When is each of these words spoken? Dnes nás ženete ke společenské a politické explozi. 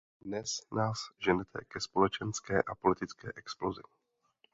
Dnes 0.21 0.61
nás 0.71 0.97
ženete 1.19 1.65
ke 1.67 1.79
společenské 1.81 2.63
a 2.63 2.75
politické 2.75 3.31
explozi. 3.35 3.81